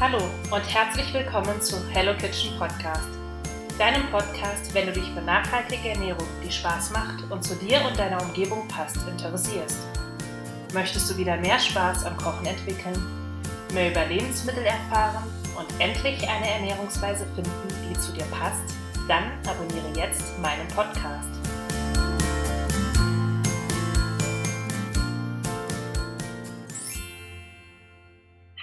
[0.00, 0.18] Hallo
[0.52, 3.08] und herzlich willkommen zu Hello Kitchen Podcast.
[3.80, 7.98] Deinem Podcast, wenn du dich für nachhaltige Ernährung, die Spaß macht und zu dir und
[7.98, 9.88] deiner Umgebung passt, interessierst.
[10.72, 12.94] Möchtest du wieder mehr Spaß am Kochen entwickeln,
[13.74, 15.24] mehr über Lebensmittel erfahren
[15.58, 18.76] und endlich eine Ernährungsweise finden, die zu dir passt?
[19.08, 21.37] Dann abonniere jetzt meinen Podcast.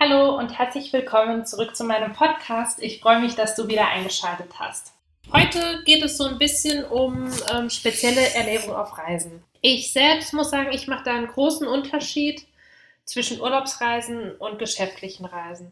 [0.08, 2.82] Hallo und herzlich willkommen zurück zu meinem Podcast.
[2.84, 4.94] Ich freue mich, dass du wieder eingeschaltet hast.
[5.34, 9.44] Heute geht es so ein bisschen um ähm, spezielle Ernährung auf Reisen.
[9.62, 12.46] Ich selbst muss sagen, ich mache da einen großen Unterschied
[13.04, 15.72] zwischen Urlaubsreisen und geschäftlichen Reisen.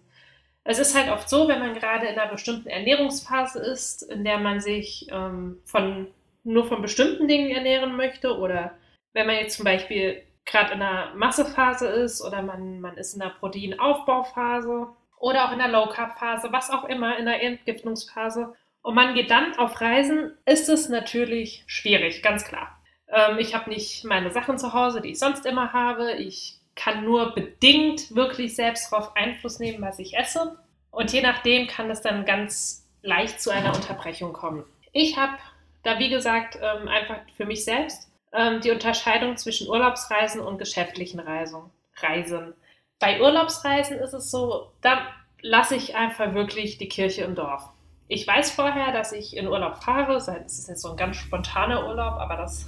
[0.64, 4.40] Es ist halt oft so, wenn man gerade in einer bestimmten Ernährungsphase ist, in der
[4.40, 6.08] man sich ähm, von,
[6.44, 8.72] nur von bestimmten Dingen ernähren möchte oder
[9.12, 13.22] wenn man jetzt zum Beispiel gerade in einer Massephase ist oder man, man ist in
[13.22, 19.16] einer Proteinaufbauphase oder auch in der Low-Carb-Phase, was auch immer, in der Entgiftungsphase und man
[19.16, 22.78] geht dann auf Reisen, ist es natürlich schwierig, ganz klar.
[23.08, 26.14] Ähm, ich habe nicht meine Sachen zu Hause, die ich sonst immer habe.
[26.14, 30.60] Ich kann nur bedingt wirklich selbst darauf Einfluss nehmen, was ich esse.
[30.92, 34.66] Und je nachdem kann es dann ganz leicht zu einer Unterbrechung kommen.
[34.92, 35.38] Ich habe
[35.84, 41.20] da, wie gesagt, ähm, einfach für mich selbst ähm, die Unterscheidung zwischen Urlaubsreisen und geschäftlichen
[41.20, 42.54] Reisen.
[43.00, 45.02] Bei Urlaubsreisen ist es so, da
[45.42, 47.64] lasse ich einfach wirklich die Kirche im Dorf.
[48.08, 50.16] Ich weiß vorher, dass ich in Urlaub fahre.
[50.16, 52.68] Es ist jetzt so ein ganz spontaner Urlaub, aber das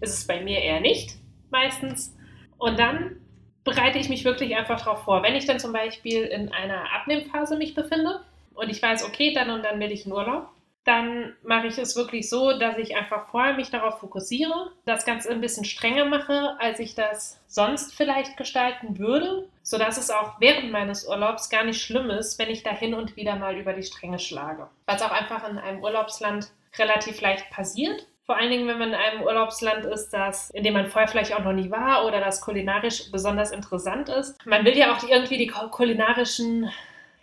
[0.00, 1.16] ist es bei mir eher nicht
[1.50, 2.14] meistens.
[2.58, 3.16] Und dann
[3.64, 5.22] bereite ich mich wirklich einfach darauf vor.
[5.22, 8.20] Wenn ich dann zum Beispiel in einer Abnehmphase mich befinde
[8.54, 10.48] und ich weiß, okay, dann und dann will ich in Urlaub,
[10.88, 15.30] dann mache ich es wirklich so, dass ich einfach vorher mich darauf fokussiere, das Ganze
[15.30, 20.72] ein bisschen strenger mache, als ich das sonst vielleicht gestalten würde, sodass es auch während
[20.72, 23.82] meines Urlaubs gar nicht schlimm ist, wenn ich da hin und wieder mal über die
[23.82, 24.66] Stränge schlage.
[24.86, 28.06] Was auch einfach in einem Urlaubsland relativ leicht passiert.
[28.24, 31.34] Vor allen Dingen, wenn man in einem Urlaubsland ist, das, in dem man vorher vielleicht
[31.34, 34.44] auch noch nie war oder das kulinarisch besonders interessant ist.
[34.46, 36.70] Man will ja auch irgendwie die kulinarischen,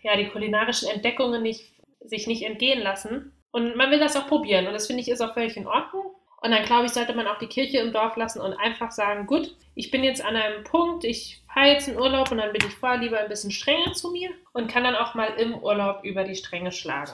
[0.04, 1.72] ja, die kulinarischen Entdeckungen nicht,
[2.02, 3.32] sich nicht entgehen lassen.
[3.56, 4.68] Und man will das auch probieren.
[4.68, 6.08] Und das finde ich ist auch völlig in Ordnung.
[6.42, 9.28] Und dann glaube ich, sollte man auch die Kirche im Dorf lassen und einfach sagen,
[9.28, 12.68] gut, ich bin jetzt an einem Punkt, ich fahre jetzt in Urlaub und dann bin
[12.68, 16.04] ich vorher lieber ein bisschen strenger zu mir und kann dann auch mal im Urlaub
[16.04, 17.14] über die Stränge schlagen.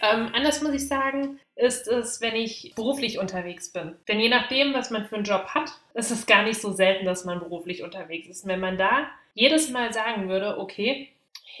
[0.00, 3.96] Ähm, anders muss ich sagen, ist es, wenn ich beruflich unterwegs bin.
[4.08, 7.04] Denn je nachdem, was man für einen Job hat, ist es gar nicht so selten,
[7.04, 8.46] dass man beruflich unterwegs ist.
[8.46, 11.10] Wenn man da jedes Mal sagen würde, okay,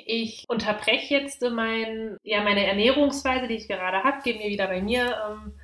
[0.04, 4.82] ich unterbreche jetzt mein, ja, meine Ernährungsweise, die ich gerade habe, gehen wir wieder bei
[4.82, 5.54] mir ähm,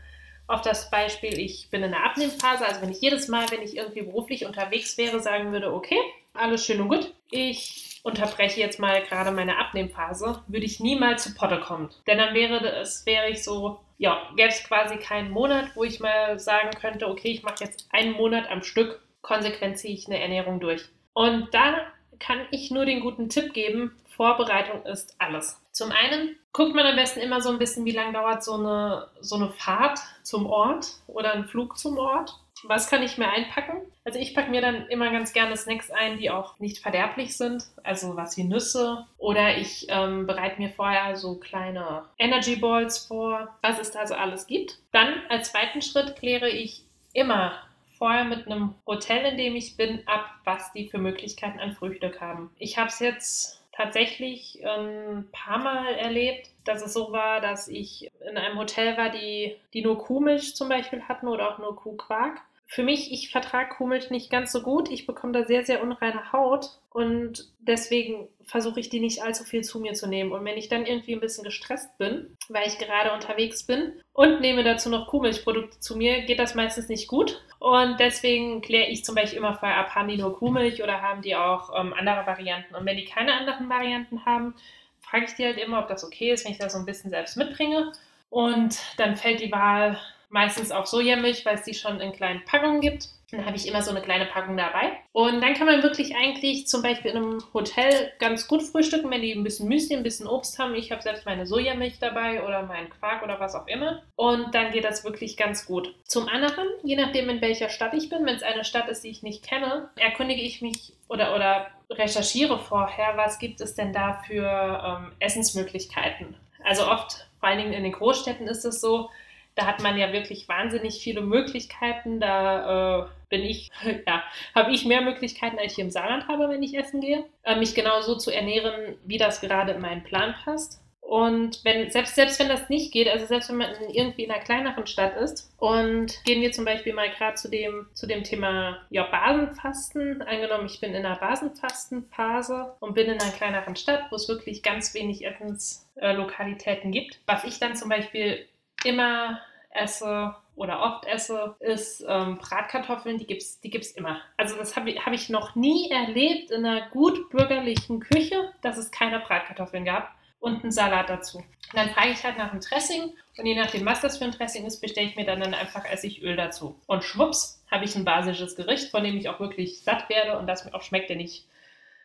[0.46, 2.66] auf das Beispiel, ich bin in der Abnehmphase.
[2.66, 5.98] Also wenn ich jedes Mal, wenn ich irgendwie beruflich unterwegs wäre, sagen würde, okay,
[6.34, 11.34] alles schön und gut, ich unterbreche jetzt mal gerade meine Abnehmphase, würde ich niemals zu
[11.34, 11.90] Potte kommen.
[12.06, 16.00] Denn dann wäre es, wäre ich so, ja, gäbe es quasi keinen Monat, wo ich
[16.00, 20.20] mal sagen könnte, okay, ich mache jetzt einen Monat am Stück, konsequent ziehe ich eine
[20.20, 20.82] Ernährung durch.
[21.12, 21.86] Und da
[22.20, 25.60] kann ich nur den guten Tipp geben, Vorbereitung ist alles.
[25.72, 29.08] Zum einen guckt man am besten immer so ein bisschen, wie lange dauert so eine,
[29.20, 32.34] so eine Fahrt zum Ort oder ein Flug zum Ort.
[32.64, 33.80] Was kann ich mir einpacken?
[34.04, 37.64] Also ich packe mir dann immer ganz gerne Snacks ein, die auch nicht verderblich sind,
[37.82, 39.06] also was wie Nüsse.
[39.16, 44.14] Oder ich ähm, bereite mir vorher so kleine Energy Balls vor, was es da so
[44.14, 44.78] alles gibt.
[44.92, 47.52] Dann als zweiten Schritt kläre ich immer
[48.00, 52.18] vorher mit einem Hotel, in dem ich bin, ab, was die für Möglichkeiten an Frühstück
[52.22, 52.50] haben.
[52.58, 58.10] Ich habe es jetzt tatsächlich ein paar Mal erlebt, dass es so war, dass ich
[58.26, 62.40] in einem Hotel war, die, die nur Kuhmilch zum Beispiel hatten oder auch nur Kuhquark.
[62.72, 64.92] Für mich, ich vertrage Kuhmilch nicht ganz so gut.
[64.92, 69.64] Ich bekomme da sehr, sehr unreine Haut und deswegen versuche ich die nicht allzu viel
[69.64, 70.30] zu mir zu nehmen.
[70.30, 74.40] Und wenn ich dann irgendwie ein bisschen gestresst bin, weil ich gerade unterwegs bin und
[74.40, 77.42] nehme dazu noch Kuhmilchprodukte zu mir, geht das meistens nicht gut.
[77.58, 81.22] Und deswegen kläre ich zum Beispiel immer vorher ab, haben die nur Kuhmilch oder haben
[81.22, 82.76] die auch ähm, andere Varianten.
[82.76, 84.54] Und wenn die keine anderen Varianten haben,
[85.00, 87.10] frage ich die halt immer, ob das okay ist, wenn ich das so ein bisschen
[87.10, 87.90] selbst mitbringe.
[88.28, 89.98] Und dann fällt die Wahl
[90.30, 93.08] meistens auf Sojamilch, weil es die schon in kleinen Packungen gibt.
[93.30, 94.90] Dann habe ich immer so eine kleine Packung dabei.
[95.12, 99.22] Und dann kann man wirklich eigentlich zum Beispiel in einem Hotel ganz gut frühstücken, wenn
[99.22, 100.74] die ein bisschen Müsli, ein bisschen Obst haben.
[100.74, 104.02] Ich habe selbst meine Sojamilch dabei oder meinen Quark oder was auch immer.
[104.16, 105.94] Und dann geht das wirklich ganz gut.
[106.04, 109.10] Zum anderen, je nachdem in welcher Stadt ich bin, wenn es eine Stadt ist, die
[109.10, 114.22] ich nicht kenne, erkundige ich mich oder, oder recherchiere vorher, was gibt es denn da
[114.26, 116.34] für ähm, Essensmöglichkeiten.
[116.64, 119.08] Also oft, vor allen Dingen in den Großstädten ist es so,
[119.54, 122.20] Da hat man ja wirklich wahnsinnig viele Möglichkeiten.
[122.20, 123.70] Da äh, bin ich,
[124.06, 124.22] ja,
[124.54, 127.74] habe ich mehr Möglichkeiten, als ich im Saarland habe, wenn ich essen gehe, äh, mich
[127.74, 130.80] genau so zu ernähren, wie das gerade in meinen Plan passt.
[131.10, 134.44] Und wenn, selbst, selbst wenn das nicht geht, also selbst wenn man irgendwie in einer
[134.44, 138.78] kleineren Stadt ist und gehen wir zum Beispiel mal gerade zu dem, zu dem Thema
[138.90, 140.22] ja, Basenfasten.
[140.22, 144.62] Angenommen, ich bin in einer Basenfastenphase und bin in einer kleineren Stadt, wo es wirklich
[144.62, 147.18] ganz wenig Essenslokalitäten gibt.
[147.26, 148.46] Was ich dann zum Beispiel
[148.84, 149.40] immer
[149.70, 154.20] esse oder oft esse, ist ähm, Bratkartoffeln, die gibt es die gibt's immer.
[154.36, 158.76] Also das habe ich, hab ich noch nie erlebt in einer gut bürgerlichen Küche, dass
[158.76, 161.38] es keine Bratkartoffeln gab und einen Salat dazu.
[161.38, 164.32] Und dann frage ich halt nach einem Dressing und je nachdem, was das für ein
[164.32, 166.78] Dressing ist, bestelle ich mir dann, dann einfach Essigöl dazu.
[166.86, 170.46] Und schwupps, habe ich ein basisches Gericht, von dem ich auch wirklich satt werde und
[170.46, 171.46] das mir auch schmeckt, denn ich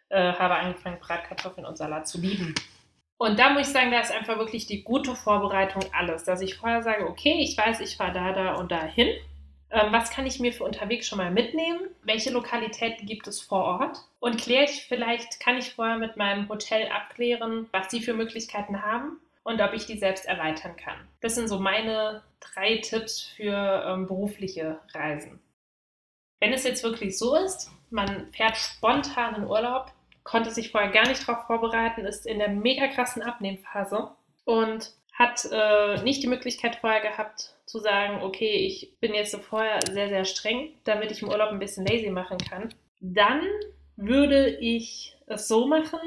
[0.09, 2.53] äh, habe angefangen, Bratkartoffeln und Salat zu lieben.
[3.17, 6.55] Und da muss ich sagen, da ist einfach wirklich die gute Vorbereitung alles, dass ich
[6.55, 9.15] vorher sage, okay, ich weiß, ich fahre da, da und da hin
[9.75, 11.89] ähm, was kann ich mir für unterwegs schon mal mitnehmen?
[12.03, 13.97] Welche Lokalitäten gibt es vor Ort?
[14.19, 18.83] Und kläre ich vielleicht, kann ich vorher mit meinem Hotel abklären, was sie für Möglichkeiten
[18.83, 20.97] haben und ob ich die selbst erweitern kann.
[21.21, 25.41] Das sind so meine drei Tipps für ähm, berufliche Reisen.
[26.39, 29.91] Wenn es jetzt wirklich so ist, man fährt spontan in Urlaub,
[30.25, 34.09] konnte sich vorher gar nicht darauf vorbereiten, ist in der mega krassen Abnehmphase
[34.43, 39.39] und hat äh, nicht die Möglichkeit vorher gehabt zu sagen, okay, ich bin jetzt so
[39.39, 42.73] vorher sehr, sehr streng, damit ich im Urlaub ein bisschen lazy machen kann.
[42.99, 43.41] Dann
[43.95, 45.99] würde ich es so machen,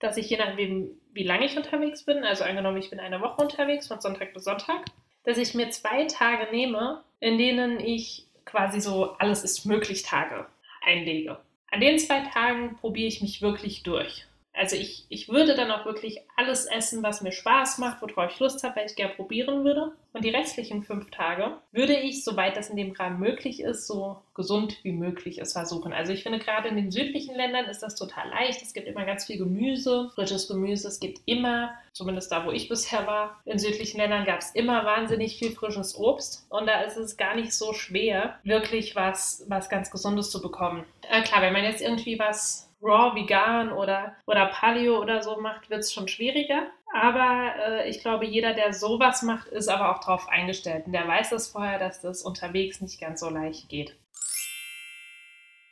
[0.00, 3.42] dass ich je nachdem, wie lange ich unterwegs bin, also angenommen, ich bin eine Woche
[3.42, 4.84] unterwegs, von Sonntag bis Sonntag,
[5.24, 10.46] dass ich mir zwei Tage nehme, in denen ich quasi so alles ist möglich Tage
[10.84, 11.38] einlege.
[11.70, 14.27] An den zwei Tagen probiere ich mich wirklich durch.
[14.58, 18.40] Also ich, ich würde dann auch wirklich alles essen, was mir Spaß macht, worauf ich
[18.40, 19.92] Lust habe, weil ich gerne probieren würde.
[20.12, 24.20] Und die restlichen fünf Tage würde ich, soweit das in dem Rahmen möglich ist, so
[24.34, 25.92] gesund wie möglich es versuchen.
[25.92, 28.60] Also ich finde gerade in den südlichen Ländern ist das total leicht.
[28.62, 30.88] Es gibt immer ganz viel Gemüse, frisches Gemüse.
[30.88, 34.84] Es gibt immer, zumindest da, wo ich bisher war, in südlichen Ländern gab es immer
[34.84, 36.46] wahnsinnig viel frisches Obst.
[36.48, 40.84] Und da ist es gar nicht so schwer, wirklich was, was ganz Gesundes zu bekommen.
[41.08, 45.70] Äh, klar, wenn man jetzt irgendwie was Raw, Vegan oder, oder Paleo oder so macht,
[45.70, 46.68] wird es schon schwieriger.
[46.92, 50.86] Aber äh, ich glaube, jeder, der sowas macht, ist aber auch darauf eingestellt.
[50.86, 53.96] Und der weiß das vorher, dass das unterwegs nicht ganz so leicht geht.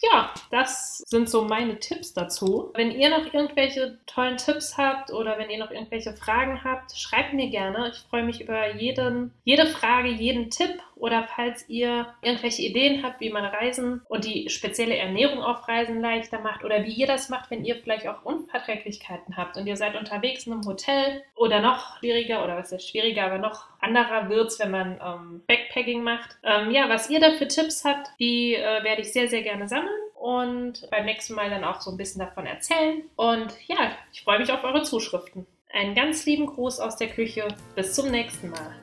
[0.03, 2.71] Ja, das sind so meine Tipps dazu.
[2.75, 7.33] Wenn ihr noch irgendwelche tollen Tipps habt oder wenn ihr noch irgendwelche Fragen habt, schreibt
[7.33, 7.91] mir gerne.
[7.93, 13.21] Ich freue mich über jeden, jede Frage, jeden Tipp oder falls ihr irgendwelche Ideen habt,
[13.21, 17.29] wie man Reisen und die spezielle Ernährung auf Reisen leichter macht oder wie ihr das
[17.29, 21.61] macht, wenn ihr vielleicht auch Unverträglichkeiten habt und ihr seid unterwegs in einem Hotel oder
[21.61, 25.43] noch schwieriger oder was ist schwieriger, aber noch anderer wird es, wenn man ähm,
[25.77, 26.37] Backpacking macht.
[26.43, 29.69] Ähm, ja, was ihr da für Tipps habt, die äh, werde ich sehr, sehr gerne
[29.69, 33.03] sammeln und beim nächsten Mal dann auch so ein bisschen davon erzählen.
[33.15, 35.47] Und ja, ich freue mich auf eure Zuschriften.
[35.73, 37.47] Einen ganz lieben Gruß aus der Küche.
[37.75, 38.75] Bis zum nächsten Mal.